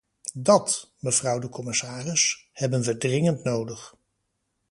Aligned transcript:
Dat, 0.33 0.91
mevrouw 0.99 1.39
de 1.39 1.49
commissaris, 1.49 2.49
hebben 2.51 2.81
we 2.81 2.97
dringend 2.97 3.43
nodig. 3.43 3.95